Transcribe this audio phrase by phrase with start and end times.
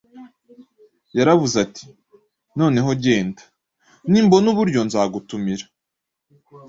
[1.17, 1.85] Yaravuze ati:
[2.59, 3.43] “None genda;
[4.11, 5.65] nimbona uburyo, nzagutumira.”